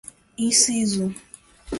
[0.45, 1.13] inciso